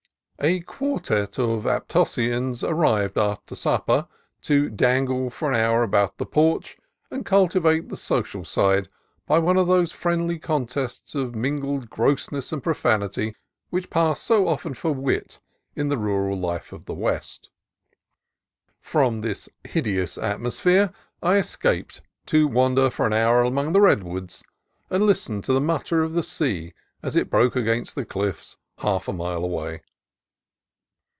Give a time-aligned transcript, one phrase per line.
[0.43, 4.07] A quartette of Aptosians arrived after supper,
[4.41, 6.79] to dangle for an hour about the porch
[7.11, 8.89] and cultivate the social side
[9.27, 13.35] by one of those friendly contests of mingled grossness and profanity
[13.69, 15.39] which pass so often for wit
[15.75, 17.51] in the rural life of the West.
[18.81, 20.91] From this hideous atmosphere
[21.21, 24.43] I escaped to wander for an hour among the redwoods,
[24.89, 26.73] and listen to the mutter of the sea
[27.03, 29.83] as it broke against the cliffs half a mile away.